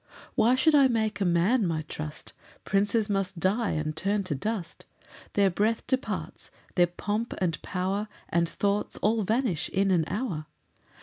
[0.29, 2.33] 3 Why should I make a man my trust?
[2.65, 4.85] Princes must die and turn to dust;
[5.33, 10.47] Their breath departs, their pomp and power And thoughts, all vanish in an hour.